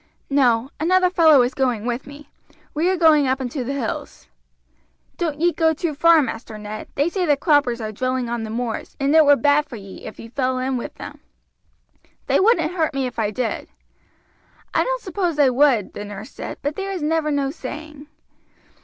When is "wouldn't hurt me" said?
12.39-13.05